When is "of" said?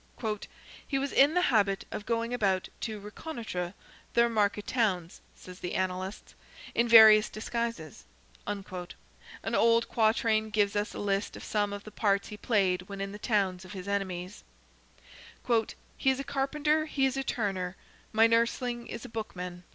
1.91-2.07, 11.37-11.43, 11.71-11.83, 13.63-13.73